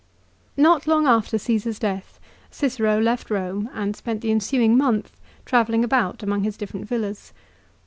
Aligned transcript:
Not 0.57 0.87
long 0.87 1.05
after 1.05 1.37
Caesar's 1.37 1.77
death 1.77 2.19
Cicero 2.49 2.99
left 2.99 3.29
Eome 3.29 3.69
and 3.71 3.95
spent 3.95 4.21
the 4.21 4.31
ensuing 4.31 4.75
month 4.75 5.15
travelling 5.45 5.83
about 5.83 6.23
among 6.23 6.41
his 6.43 6.57
different 6.57 6.87
villas. 6.87 7.33